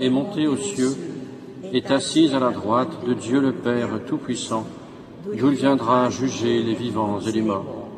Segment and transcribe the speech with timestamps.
[0.00, 0.96] est monté aux cieux,
[1.72, 4.66] est assis à la droite de Dieu le Père Tout-Puissant,
[5.26, 7.88] d'où il viendra juger les vivants et les morts.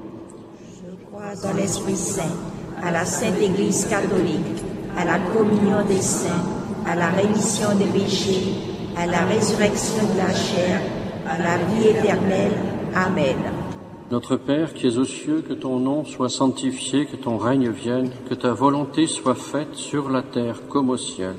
[0.75, 2.37] Je crois en l'Esprit Saint,
[2.83, 4.63] à la Sainte Église catholique,
[4.97, 6.45] à la communion des saints,
[6.87, 8.55] à la rémission des péchés,
[8.97, 10.81] à la résurrection de la chair,
[11.29, 12.53] à la vie éternelle.
[12.95, 13.37] Amen.
[14.11, 18.11] Notre Père qui es aux cieux, que ton nom soit sanctifié, que ton règne vienne,
[18.29, 21.35] que ta volonté soit faite sur la terre comme au ciel.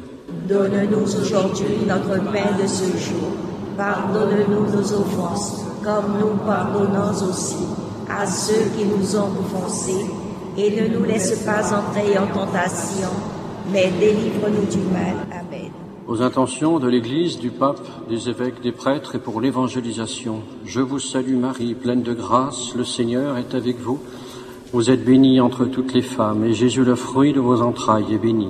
[0.48, 3.31] Donne-nous aujourd'hui notre pain de ce jour.
[3.77, 7.66] Pardonne-nous nos offenses, comme nous pardonnons aussi
[8.09, 10.06] à ceux qui nous ont offensés.
[10.58, 13.09] Et ne nous laisse pas entrer en tentation,
[13.72, 15.16] mais délivre-nous du mal.
[15.31, 15.72] Amen.
[16.08, 21.00] Aux intentions de l'Église, du pape, des évêques, des prêtres et pour l'évangélisation, je vous
[21.00, 24.00] salue Marie, pleine de grâce, le Seigneur est avec vous.
[24.73, 28.17] Vous êtes bénie entre toutes les femmes, et Jésus, le fruit de vos entrailles, est
[28.17, 28.50] béni.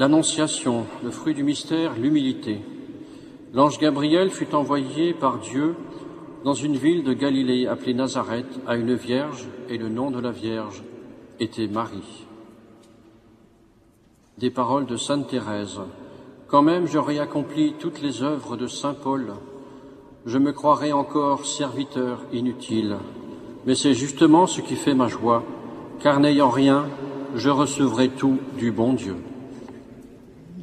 [0.00, 2.62] L'Annonciation, le fruit du mystère, l'humilité.
[3.52, 5.74] L'ange Gabriel fut envoyé par Dieu
[6.42, 10.30] dans une ville de Galilée appelée Nazareth à une vierge, et le nom de la
[10.30, 10.82] vierge
[11.38, 12.24] était Marie.
[14.38, 15.80] Des paroles de Sainte Thérèse.
[16.48, 19.34] Quand même j'aurais accompli toutes les œuvres de Saint Paul,
[20.24, 22.96] je me croirais encore serviteur inutile.
[23.66, 25.44] Mais c'est justement ce qui fait ma joie,
[25.98, 26.86] car n'ayant rien,
[27.34, 29.16] je recevrai tout du bon Dieu.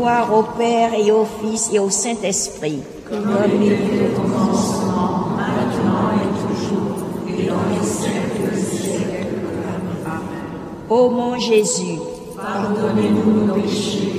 [0.00, 2.78] Gloire au Père et au Fils et au Saint-Esprit.
[3.06, 6.96] Comme il était au commencement, maintenant et toujours,
[7.28, 9.26] et dans les siècles des siècles.
[10.06, 10.22] Amen.
[10.88, 11.98] Ô mon Jésus,
[12.34, 14.12] Pardonnez-nous nos péchés,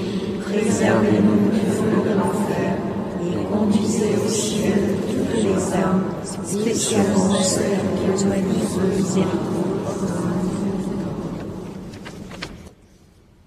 [0.44, 2.78] préservez-nous du feu de l'enfer,
[3.26, 9.32] et conduisez au ciel toutes les âmes, spécialement celles qui ont de miséricorde.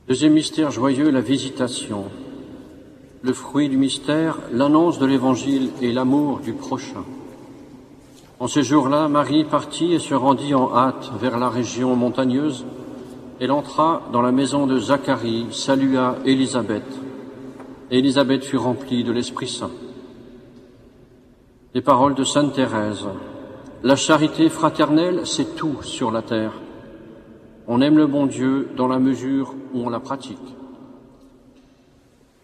[0.08, 2.06] Deuxième mystère joyeux, la visitation.
[3.24, 7.04] Le fruit du mystère, l'annonce de l'Évangile et l'amour du prochain.
[8.38, 12.66] En ce jour-là, Marie partit et se rendit en hâte vers la région montagneuse.
[13.40, 16.84] Elle entra dans la maison de Zacharie, salua Élisabeth.
[17.90, 19.70] Et Élisabeth fut remplie de l'Esprit Saint.
[21.72, 23.06] Les paroles de Sainte Thérèse.
[23.82, 26.52] La charité fraternelle, c'est tout sur la terre.
[27.68, 30.54] On aime le bon Dieu dans la mesure où on la pratique.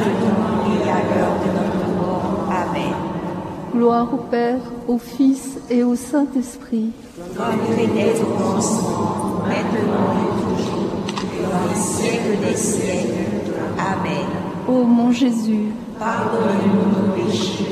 [0.00, 2.48] et à l'heure de notre mort.
[2.50, 2.94] Amen.
[3.74, 6.90] Gloire au Père, au Fils et au Saint-Esprit.
[7.36, 10.96] Comme il était au commencement, maintenant et toujours,
[11.34, 13.24] et dans les siècles des siècles.
[13.78, 14.26] Amen.
[14.68, 15.66] Ô mon Jésus,
[15.98, 17.64] Pardonnez-nous nos péchés,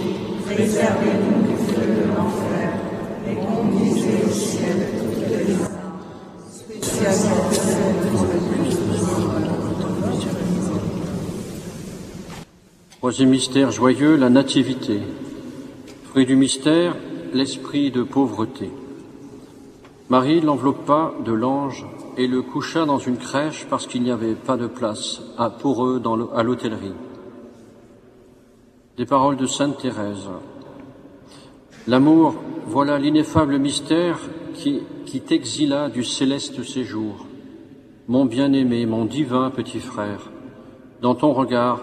[0.47, 2.71] préservez-nous du feu de l'enfer,
[3.29, 6.01] et conduisez au ciel toutes les âmes,
[6.51, 10.55] spécialement celles qui ont le plus besoin de votre miséricorde.
[13.05, 14.99] Troisième mystère joyeux, la nativité.
[16.05, 16.97] Fruit du mystère,
[17.35, 18.71] l'esprit de pauvreté.
[20.09, 21.85] Marie l'enveloppa de l'ange
[22.17, 25.21] et le coucha dans une crèche parce qu'il n'y avait pas de place
[25.61, 26.03] pour eux
[26.35, 26.95] à l'hôtellerie.
[28.97, 30.31] Des paroles de Sainte Thérèse.
[31.87, 32.37] L'amour,
[32.69, 34.19] voilà l'ineffable mystère
[34.55, 37.27] qui, qui t'exila du céleste séjour.
[38.09, 40.31] Mon bien-aimé, mon divin petit frère,
[41.03, 41.83] dans ton regard,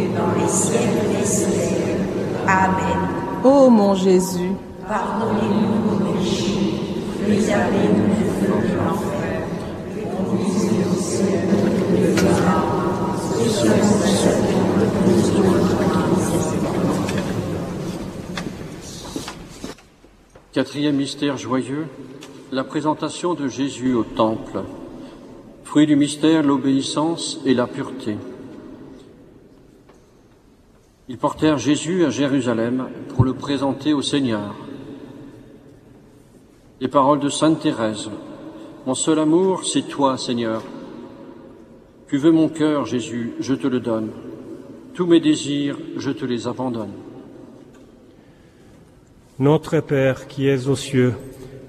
[0.15, 2.01] dans les siècles des siècles.
[2.47, 2.99] Amen.
[3.43, 4.51] Ô mon Jésus,
[4.87, 6.73] Pardonnez-nous nos péchés,
[7.23, 9.41] préservez-nous du feu de l'enfer,
[9.97, 13.15] et conduisez au ciel toutes les âmes,
[13.47, 16.91] ceux qui ont le plus de votre miséricorde.
[20.51, 21.87] Quatrième mystère joyeux,
[22.51, 24.63] la présentation de Jésus au Temple.
[25.63, 28.17] Fruit du mystère, l'obéissance et la pureté.
[31.11, 34.55] Ils portèrent Jésus à Jérusalem pour le présenter au Seigneur.
[36.79, 38.09] Les paroles de Sainte Thérèse.
[38.87, 40.63] Mon seul amour, c'est toi, Seigneur.
[42.07, 44.11] Tu veux mon cœur, Jésus, je te le donne.
[44.93, 46.93] Tous mes désirs, je te les abandonne.
[49.37, 51.15] Notre Père qui es aux cieux,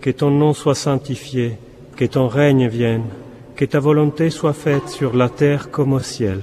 [0.00, 1.58] que ton nom soit sanctifié,
[1.96, 3.06] que ton règne vienne,
[3.56, 6.42] que ta volonté soit faite sur la terre comme au ciel.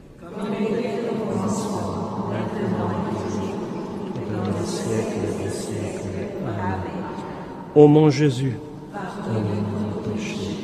[7.73, 8.57] Ô mon Jésus,
[8.91, 10.57] pardonnez-nous nos péchés,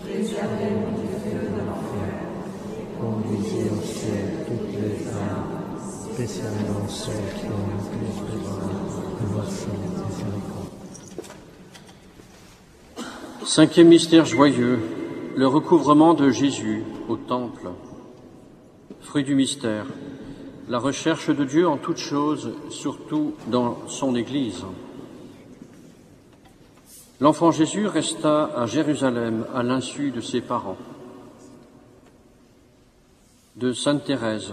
[0.00, 2.12] préservez-nous du feu de l'enfer,
[3.00, 5.74] conduisez au ciel toutes les âmes,
[6.14, 8.70] spécialement celles qui ont le plus besoin
[9.20, 9.66] de votre
[10.06, 10.70] miséricorde.
[13.44, 14.78] Cinquième mystère joyeux,
[15.34, 17.70] le recouvrement de Jésus au Temple.
[19.00, 19.86] Fruit du mystère,
[20.68, 24.64] la recherche de Dieu en toutes choses, surtout dans son Église.
[27.22, 30.76] L'enfant Jésus resta à Jérusalem à l'insu de ses parents.
[33.54, 34.52] De Sainte Thérèse,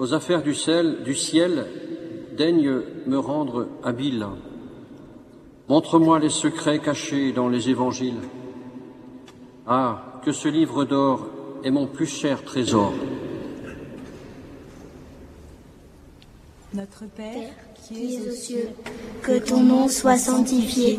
[0.00, 1.68] aux affaires du ciel, du ciel
[2.36, 4.26] daigne me rendre habile.
[5.68, 8.22] Montre-moi les secrets cachés dans les évangiles.
[9.68, 11.28] Ah, que ce livre d'or
[11.62, 12.92] est mon plus cher trésor.
[16.74, 18.70] Notre Père, qui es aux cieux,
[19.22, 20.98] que ton nom soit sanctifié,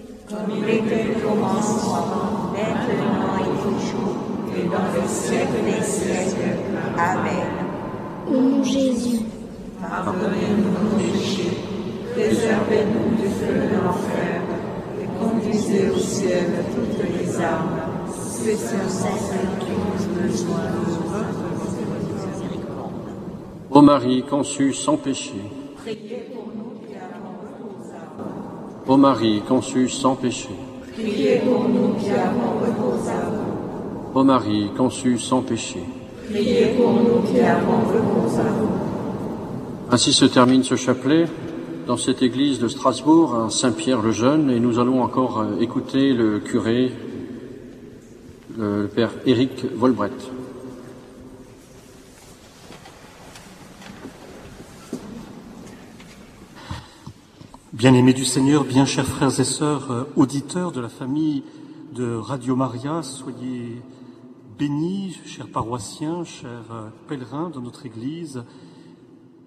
[0.31, 4.15] Comme il était au commencement, maintenant et toujours,
[4.55, 6.55] et dans les siècles des siècles.
[6.97, 7.51] Amen.
[8.29, 9.25] Au nom de Jésus.
[9.81, 11.57] Pardonnez-nous nos péchés,
[12.13, 14.41] préservez-nous du feu de l'enfer,
[15.01, 20.91] et conduisez au ciel toutes les âmes, spécialement celles qui ont besoin de
[21.59, 23.09] votre miséricorde.
[23.69, 25.41] Ô Marie conçue sans péché,
[28.87, 30.49] Ô Marie conçue sans péché,
[30.93, 34.19] Priez pour nous qui avons recours à vous.
[34.19, 35.79] Ô Marie conçue sans péché.
[36.29, 38.69] Priez pour nous qui avons recours à vous.
[39.91, 41.27] Ainsi se termine ce chapelet
[41.85, 46.91] dans cette église de Strasbourg, à Saint-Pierre-le-Jeune, et nous allons encore écouter le curé,
[48.57, 50.11] le père Éric Volbret.
[57.81, 61.41] Bien-aimés du Seigneur, bien chers frères et sœurs, euh, auditeurs de la famille
[61.95, 63.81] de Radio Maria, soyez
[64.59, 68.43] bénis, chers paroissiens, chers euh, pèlerins de notre Église.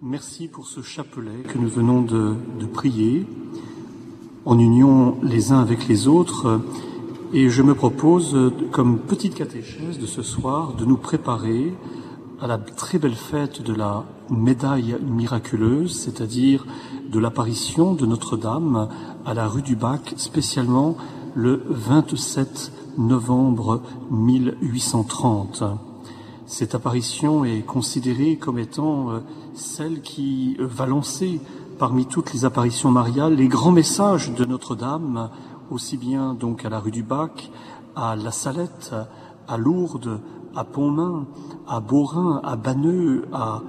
[0.03, 3.25] Merci pour ce chapelet que nous venons de, de prier
[4.44, 6.61] en union les uns avec les autres.
[7.33, 11.73] Et je me propose, euh, comme petite catéchèse de ce soir, de nous préparer
[12.40, 16.66] à la très belle fête de la médaille miraculeuse, c'est-à-dire
[17.11, 18.88] de l'apparition de Notre-Dame
[19.25, 20.97] à la rue du Bac, spécialement
[21.35, 25.64] le 27 novembre 1830.
[26.47, 29.20] Cette apparition est considérée comme étant euh,
[29.55, 31.40] celle qui euh, va lancer
[31.79, 35.31] parmi toutes les apparitions mariales les grands messages de Notre-Dame,
[35.70, 37.51] aussi bien donc à la rue du Bac,
[37.97, 38.94] à La Salette,
[39.49, 40.20] à Lourdes,
[40.57, 41.27] à Pontmain,
[41.67, 43.62] à Beaurain, à Banneux, à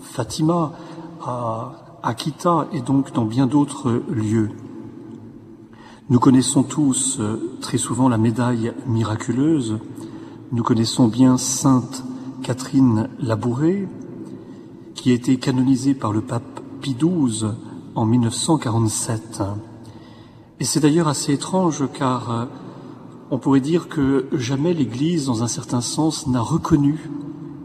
[0.00, 0.72] Fatima,
[1.22, 4.50] à Akita et donc dans bien d'autres lieux.
[6.10, 9.78] Nous connaissons tous euh, très souvent la médaille miraculeuse.
[10.52, 12.04] Nous connaissons bien Sainte
[12.42, 13.88] Catherine Labouré,
[14.94, 17.46] qui a été canonisée par le pape Pie XII
[17.94, 19.42] en 1947.
[20.60, 22.44] Et c'est d'ailleurs assez étrange car euh,
[23.34, 27.10] on pourrait dire que jamais l'Église, dans un certain sens, n'a reconnu,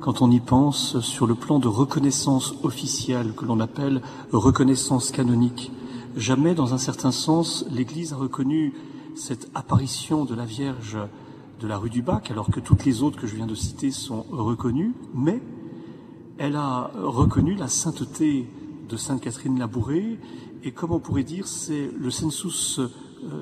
[0.01, 4.01] quand on y pense, sur le plan de reconnaissance officielle, que l'on appelle
[4.32, 5.71] reconnaissance canonique,
[6.15, 8.73] jamais, dans un certain sens, l'Église a reconnu
[9.13, 10.97] cette apparition de la Vierge
[11.62, 13.91] de la rue du Bac, alors que toutes les autres que je viens de citer
[13.91, 15.39] sont reconnues, mais
[16.39, 18.47] elle a reconnu la sainteté
[18.89, 20.17] de Sainte Catherine Labouré,
[20.63, 22.79] et comme on pourrait dire, c'est le sensus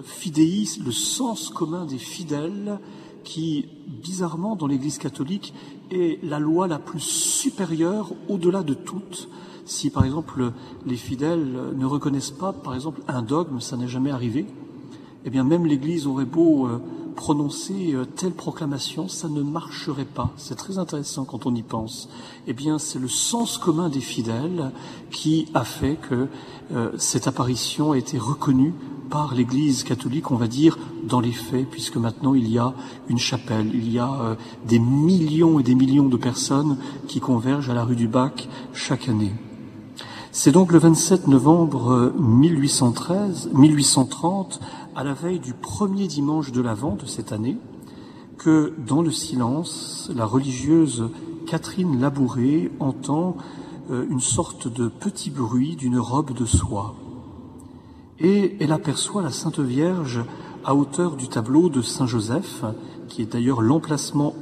[0.04, 2.80] fidei, le sens commun des fidèles,
[3.24, 5.54] qui, bizarrement, dans l'Église catholique,
[5.92, 9.28] est la loi la plus supérieure au-delà de toutes.
[9.66, 10.54] Si, par exemple,
[10.86, 14.46] les fidèles ne reconnaissent pas, par exemple, un dogme, ça n'est jamais arrivé,
[15.26, 16.80] eh bien, même l'Église aurait beau euh,
[17.18, 20.32] prononcer euh, telle proclamation, ça ne marcherait pas.
[20.38, 22.08] C'est très intéressant quand on y pense.
[22.48, 24.72] Eh bien, c'est le sens commun des fidèles
[25.12, 26.28] qui a fait que
[26.72, 28.74] euh, cette apparition a été reconnue
[29.10, 32.74] par l'Église catholique, on va dire, dans les faits, puisque maintenant il y a
[33.10, 34.36] une chapelle, il y a euh,
[34.68, 39.10] des millions et des millions de personnes qui convergent à la rue du Bac chaque
[39.10, 39.34] année.
[40.32, 44.60] C'est donc le 27 novembre 1813, 1830,
[44.96, 47.58] à la veille du premier dimanche de l'Avent de cette année,
[48.38, 51.10] que dans le silence, la religieuse
[51.48, 53.38] Catherine Labouré entend
[53.90, 56.94] euh, une sorte de petit bruit d'une robe de soie.
[58.20, 60.24] Et elle aperçoit la Sainte Vierge
[60.66, 62.64] à hauteur du tableau de Saint Joseph,
[63.08, 64.34] qui est d'ailleurs l'emplacement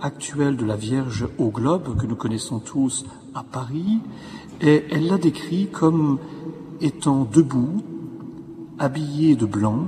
[0.00, 3.98] actuel de la Vierge au globe que nous connaissons tous à Paris,
[4.60, 6.18] et elle la décrit comme
[6.80, 7.82] étant debout,
[8.78, 9.86] habillée de blanc,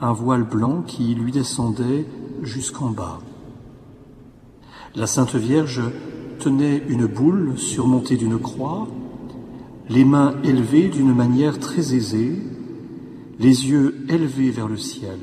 [0.00, 2.06] un voile blanc qui lui descendait
[2.42, 3.18] jusqu'en bas.
[4.94, 5.82] La Sainte Vierge
[6.40, 8.88] tenait une boule surmontée d'une croix,
[9.90, 12.40] les mains élevées d'une manière très aisée,
[13.40, 15.18] les yeux élevés vers le ciel.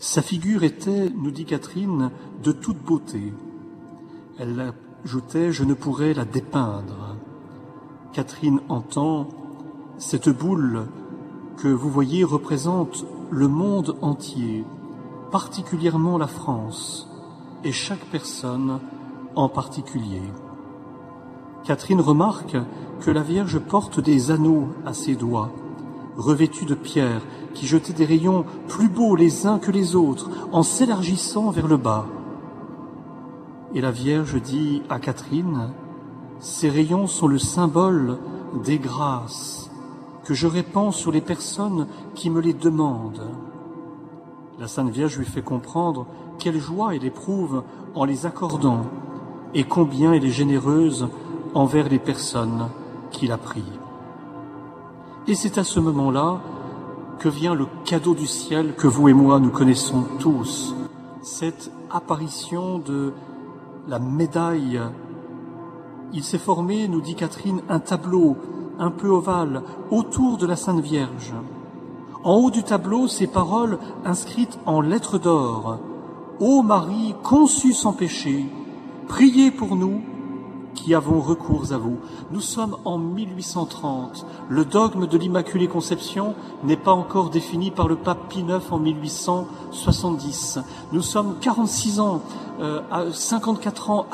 [0.00, 2.10] Sa figure était, nous dit Catherine,
[2.42, 3.32] de toute beauté.
[4.36, 4.74] Elle
[5.04, 7.16] ajoutait, je ne pourrais la dépeindre.
[8.12, 9.28] Catherine entend,
[9.96, 10.88] cette boule
[11.56, 14.64] que vous voyez représente le monde entier,
[15.30, 17.08] particulièrement la France,
[17.62, 18.80] et chaque personne
[19.36, 20.22] en particulier.
[21.64, 22.58] Catherine remarque
[23.00, 25.50] que la Vierge porte des anneaux à ses doigts,
[26.14, 27.22] revêtus de pierre,
[27.54, 31.78] qui jetaient des rayons plus beaux les uns que les autres, en s'élargissant vers le
[31.78, 32.06] bas.
[33.74, 35.70] Et la Vierge dit à Catherine,
[36.38, 38.18] Ces rayons sont le symbole
[38.62, 39.70] des grâces
[40.24, 43.30] que je répands sur les personnes qui me les demandent.
[44.58, 46.06] La Sainte Vierge lui fait comprendre
[46.38, 47.62] quelle joie elle éprouve
[47.94, 48.84] en les accordant
[49.54, 51.08] et combien elle est généreuse
[51.54, 52.68] envers les personnes
[53.10, 53.78] qui la prient.
[55.26, 56.40] Et c'est à ce moment-là
[57.18, 60.74] que vient le cadeau du ciel que vous et moi nous connaissons tous,
[61.22, 63.12] cette apparition de
[63.88, 64.80] la médaille.
[66.12, 68.36] Il s'est formé, nous dit Catherine, un tableau
[68.78, 71.32] un peu ovale autour de la Sainte Vierge.
[72.24, 75.78] En haut du tableau, ces paroles inscrites en lettres d'or.
[76.40, 78.46] Ô Marie conçue sans péché,
[79.06, 80.02] priez pour nous
[80.74, 81.98] qui avons recours à vous.
[82.30, 84.26] Nous sommes en 1830.
[84.48, 86.34] Le dogme de l'Immaculée Conception
[86.64, 90.58] n'est pas encore défini par le pape Pie IX en 1870.
[90.92, 92.20] Nous sommes 46 ans,
[92.60, 92.80] euh,
[93.12, 94.06] 54 ans,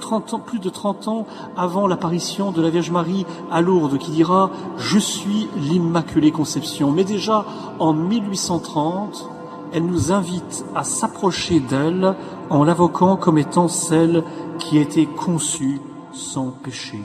[0.00, 4.10] 30 ans, plus de 30 ans avant l'apparition de la Vierge Marie à Lourdes, qui
[4.10, 6.92] dira Je suis l'Immaculée Conception.
[6.92, 7.44] Mais déjà
[7.78, 9.30] en 1830,
[9.72, 12.14] elle nous invite à s'approcher d'elle
[12.50, 14.22] en l'invoquant comme étant celle
[14.66, 15.80] qui a été conçue
[16.12, 16.98] sans péché.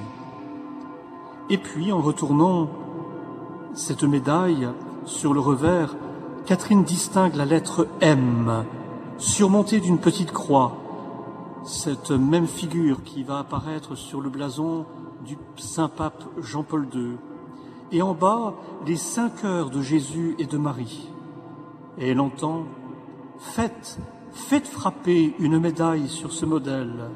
[1.51, 2.69] Et puis, en retournant
[3.75, 4.67] cette médaille
[5.05, 5.95] sur le revers,
[6.47, 8.65] Catherine distingue la lettre M,
[9.19, 10.75] surmontée d'une petite croix,
[11.63, 14.85] cette même figure qui va apparaître sur le blason
[15.23, 17.17] du Saint-Pape Jean-Paul II.
[17.91, 18.55] Et en bas,
[18.87, 21.09] les cinq heures de Jésus et de Marie.
[21.99, 22.63] Et elle entend,
[23.37, 23.99] faites,
[24.31, 27.11] faites frapper une médaille sur ce modèle.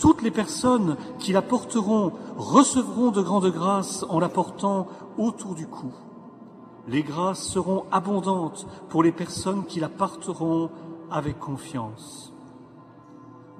[0.00, 5.66] Toutes les personnes qui la porteront recevront de grandes grâces en la portant autour du
[5.66, 5.92] cou.
[6.88, 10.70] Les grâces seront abondantes pour les personnes qui la porteront
[11.10, 12.32] avec confiance.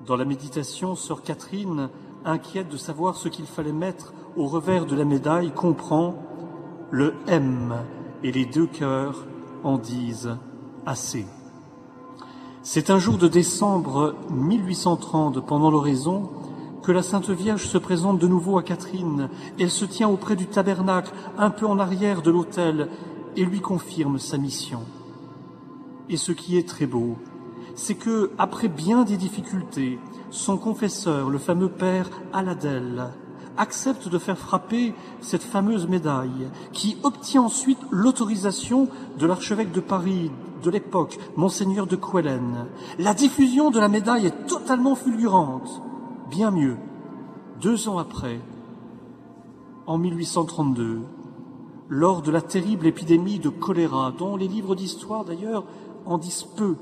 [0.07, 1.90] Dans la méditation, sœur Catherine,
[2.24, 6.14] inquiète de savoir ce qu'il fallait mettre au revers de la médaille, comprend
[6.90, 7.74] le M
[8.22, 9.26] et les deux cœurs
[9.62, 10.37] en disent
[10.87, 11.26] assez.
[12.62, 16.28] C'est un jour de décembre 1830, pendant l'oraison,
[16.82, 19.30] que la Sainte Vierge se présente de nouveau à Catherine.
[19.58, 22.90] Elle se tient auprès du tabernacle, un peu en arrière de l'autel,
[23.34, 24.80] et lui confirme sa mission.
[26.10, 27.16] Et ce qui est très beau,
[27.76, 33.06] c'est que, après bien des difficultés, son confesseur, le fameux père Aladel,
[33.56, 34.92] accepte de faire frapper
[35.22, 38.86] cette fameuse médaille, qui obtient ensuite l'autorisation
[39.18, 42.66] de l'archevêque de Paris de l'époque, monseigneur de Quellen.
[42.98, 45.82] La diffusion de la médaille est totalement fulgurante.
[46.30, 46.76] Bien mieux,
[47.60, 48.40] deux ans après,
[49.86, 51.00] en 1832,
[51.88, 55.64] lors de la terrible épidémie de choléra, dont les livres d'histoire d'ailleurs
[56.06, 56.76] en disent peu,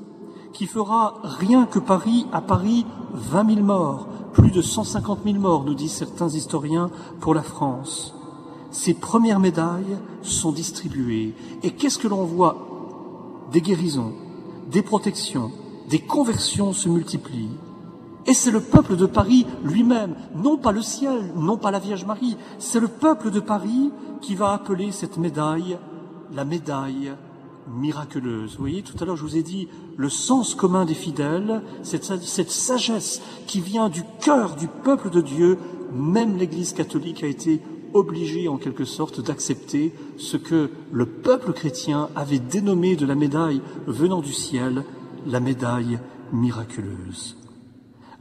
[0.53, 5.65] qui fera rien que Paris, à Paris, 20 000 morts, plus de 150 000 morts,
[5.65, 8.15] nous disent certains historiens, pour la France.
[8.71, 11.35] Ces premières médailles sont distribuées.
[11.63, 12.68] Et qu'est-ce que l'on voit
[13.53, 14.13] Des guérisons,
[14.71, 15.51] des protections,
[15.89, 17.57] des conversions se multiplient.
[18.27, 22.05] Et c'est le peuple de Paris lui-même, non pas le ciel, non pas la Vierge
[22.05, 25.79] Marie, c'est le peuple de Paris qui va appeler cette médaille
[26.35, 27.13] la médaille
[27.69, 28.53] miraculeuse.
[28.53, 32.05] Vous voyez, tout à l'heure, je vous ai dit le sens commun des fidèles, cette,
[32.05, 35.59] cette sagesse qui vient du cœur du peuple de Dieu,
[35.93, 37.63] même l'Église catholique a été
[37.99, 43.61] obligée en quelque sorte d'accepter ce que le peuple chrétien avait dénommé de la médaille
[43.87, 44.85] venant du ciel,
[45.27, 45.99] la médaille
[46.33, 47.37] miraculeuse.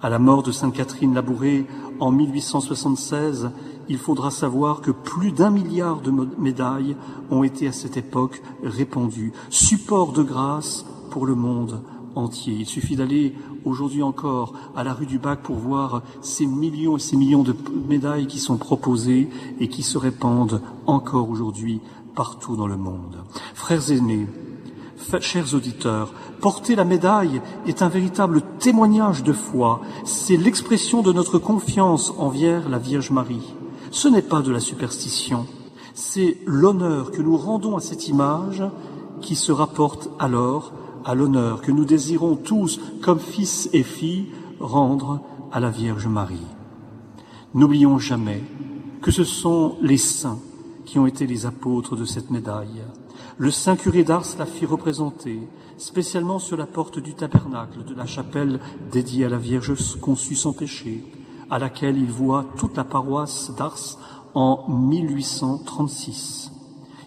[0.02, 1.66] À la mort de Sainte Catherine Labouré
[2.00, 3.50] en 1876,
[3.90, 6.96] il faudra savoir que plus d'un milliard de médailles
[7.32, 11.82] ont été à cette époque répandues, support de grâce pour le monde
[12.48, 17.00] Il suffit d'aller aujourd'hui encore à la rue du Bac pour voir ces millions et
[17.00, 17.56] ces millions de
[17.88, 21.80] médailles qui sont proposées et qui se répandent encore aujourd'hui
[22.16, 23.18] partout dans le monde.
[23.54, 24.28] Frères aînés,
[25.20, 26.12] chers auditeurs,
[26.42, 29.82] porter la médaille est un véritable témoignage de foi.
[30.04, 33.54] C'est l'expression de notre confiance envers la Vierge Marie.
[33.92, 35.46] Ce n'est pas de la superstition,
[35.94, 38.64] c'est l'honneur que nous rendons à cette image
[39.22, 40.74] qui se rapporte alors
[41.08, 44.28] à l'honneur que nous désirons tous, comme fils et filles,
[44.60, 45.22] rendre
[45.54, 46.46] à la Vierge Marie.
[47.54, 48.44] N'oublions jamais
[49.02, 50.40] que ce sont les saints
[50.86, 52.84] qui ont été les apôtres de cette médaille.
[53.38, 55.40] Le saint curé d'Ars la fit représenter,
[55.78, 58.60] spécialement sur la porte du tabernacle de la chapelle
[58.92, 61.06] dédiée à la Vierge conçue sans péché,
[61.50, 63.98] à laquelle il voit toute la paroisse d'Ars
[64.34, 66.52] en 1836.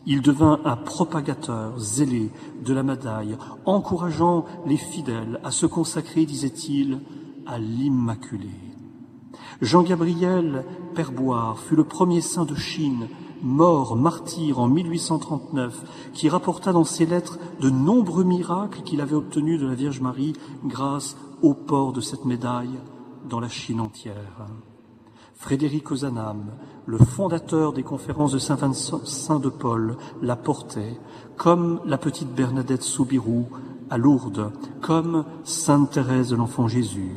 [0.06, 2.30] Il devint un propagateur zélé
[2.64, 7.00] de la médaille, encourageant les fidèles à se consacrer, disait-il,
[7.46, 8.48] à l'Immaculée.
[9.60, 13.08] Jean-Gabriel Perboire fut le premier saint de Chine,
[13.42, 19.60] mort martyr en 1839, qui rapporta dans ses lettres de nombreux miracles qu'il avait obtenus
[19.60, 20.32] de la Vierge Marie
[20.64, 22.80] grâce au port de cette médaille
[23.28, 24.46] dans la Chine entière.
[25.34, 26.52] Frédéric Ozanam,
[26.86, 30.98] le fondateur des conférences de Saint-Vincent de Paul, la portait,
[31.36, 33.46] comme la petite Bernadette Soubirou
[33.90, 37.16] à Lourdes, comme Sainte Thérèse de l'Enfant Jésus.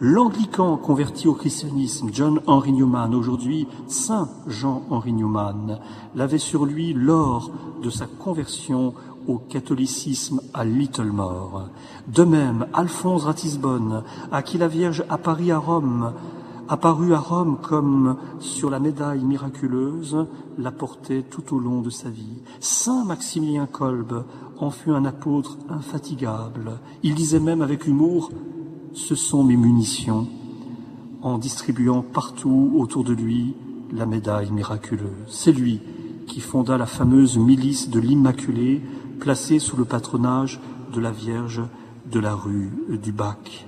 [0.00, 5.78] L'anglican converti au christianisme, John Henry Newman, aujourd'hui Saint Jean Henry Newman,
[6.14, 7.50] l'avait sur lui lors
[7.82, 8.94] de sa conversion
[9.28, 11.68] au catholicisme à Littlemore.
[12.08, 16.14] De même, Alphonse Ratisbonne, à qui la Vierge apparut à Rome,
[16.70, 22.08] apparut à Rome comme sur la médaille miraculeuse, la portait tout au long de sa
[22.08, 22.42] vie.
[22.60, 24.24] Saint Maximilien Kolb
[24.56, 26.78] en fut un apôtre infatigable.
[27.02, 28.30] Il disait même avec humour
[28.94, 30.28] ce sont mes munitions,
[31.22, 33.54] en distribuant partout autour de lui
[33.92, 35.26] la médaille miraculeuse.
[35.26, 35.80] C'est lui
[36.28, 38.80] qui fonda la fameuse milice de l'Immaculée,
[39.18, 40.60] placée sous le patronage
[40.94, 41.62] de la Vierge
[42.06, 42.70] de la rue
[43.02, 43.66] du Bac.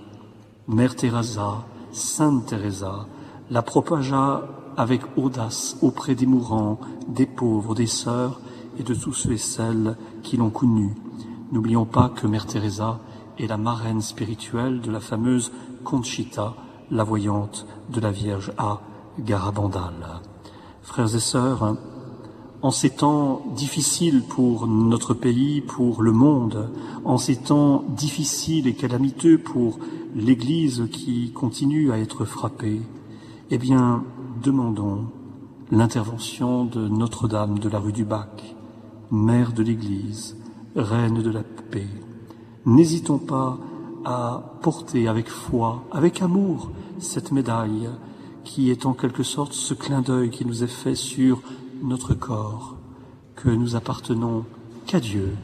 [0.68, 3.06] Mère Teresa, Sainte Teresa,
[3.50, 4.42] la propagea
[4.78, 8.40] avec audace auprès des mourants, des pauvres, des sœurs
[8.78, 10.94] et de tous ceux et celles qui l'ont connue.
[11.52, 12.98] N'oublions pas que Mère Teresa
[13.38, 15.52] et la marraine spirituelle de la fameuse
[15.84, 16.54] Conchita,
[16.90, 18.80] la voyante de la Vierge à
[19.18, 20.20] Garabandal.
[20.80, 21.76] Frères et sœurs,
[22.62, 26.70] en ces temps difficiles pour notre pays, pour le monde,
[27.04, 29.78] en ces temps difficiles et calamiteux pour
[30.14, 32.80] l'Église qui continue à être frappée,
[33.50, 34.04] eh bien,
[34.42, 35.06] demandons
[35.72, 38.54] l'intervention de Notre-Dame de la rue du Bac,
[39.10, 40.36] Mère de l'Église,
[40.76, 41.88] Reine de la paix,
[42.64, 43.58] N'hésitons pas
[44.04, 47.88] à porter avec foi, avec amour, cette médaille
[48.44, 51.42] qui est en quelque sorte ce clin d'œil qui nous est fait sur
[51.82, 52.76] notre corps,
[53.34, 54.44] que nous appartenons
[54.86, 55.36] qu'à Dieu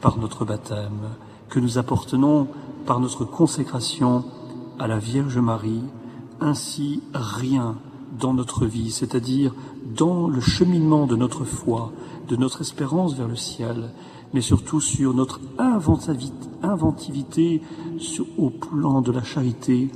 [0.00, 1.10] par notre baptême,
[1.48, 2.46] que nous appartenons
[2.86, 4.24] par notre consécration
[4.78, 5.82] à la Vierge Marie,
[6.40, 7.76] ainsi rien
[8.18, 9.52] dans notre vie, c'est-à-dire
[9.96, 11.92] dans le cheminement de notre foi,
[12.28, 13.90] de notre espérance vers le ciel,
[14.32, 15.40] mais surtout sur notre
[16.62, 17.62] inventivité
[18.38, 19.90] au plan de la charité.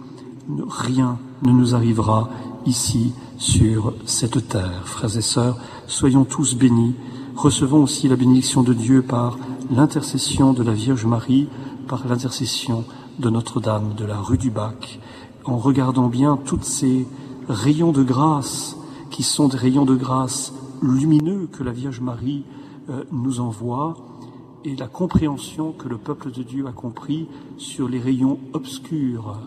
[0.68, 2.28] Rien ne nous arrivera
[2.66, 4.82] ici sur cette terre.
[4.84, 6.94] Frères et sœurs, soyons tous bénis.
[7.36, 9.38] Recevons aussi la bénédiction de Dieu par
[9.70, 11.48] l'intercession de la Vierge Marie,
[11.88, 12.84] par l'intercession
[13.18, 15.00] de Notre-Dame de la rue du Bac,
[15.44, 17.06] en regardant bien tous ces
[17.48, 18.76] rayons de grâce
[19.10, 20.52] qui sont des rayons de grâce
[20.82, 22.44] lumineux que la Vierge Marie
[22.90, 23.96] euh, nous envoie
[24.64, 29.38] et la compréhension que le peuple de Dieu a compris sur les rayons obscurs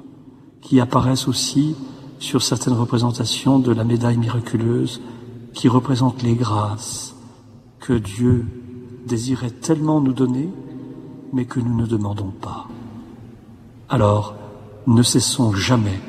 [0.61, 1.76] qui apparaissent aussi
[2.20, 5.01] sur certaines représentations de la médaille miraculeuse
[5.53, 7.15] qui représente les grâces
[7.80, 8.45] que Dieu
[9.05, 10.49] désirait tellement nous donner,
[11.34, 12.68] mais que nous ne demandons pas.
[13.89, 14.36] Alors,
[14.86, 15.99] ne cessons jamais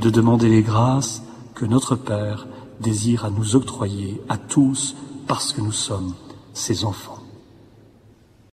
[0.00, 1.22] de demander les grâces
[1.54, 2.46] que notre Père
[2.80, 4.94] désire à nous octroyer à tous
[5.26, 6.14] parce que nous sommes
[6.52, 7.25] ses enfants.